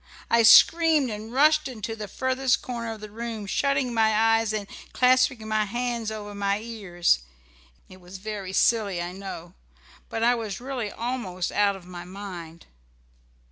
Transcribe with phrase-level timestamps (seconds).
[0.31, 4.65] I screamed and rushed into the furthest corner of the room, shutting my eyes and
[4.93, 7.19] clasping my hands over my ears.
[7.87, 9.53] It was very silly I know,
[10.09, 12.65] but I was really almost out of my mind.